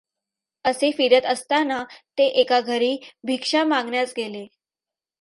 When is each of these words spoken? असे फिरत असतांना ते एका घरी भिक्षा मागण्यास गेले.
असे 0.65 0.91
फिरत 0.91 1.25
असतांना 1.25 1.83
ते 2.17 2.27
एका 2.41 2.59
घरी 2.61 2.95
भिक्षा 3.23 3.63
मागण्यास 3.63 4.13
गेले. 4.17 4.45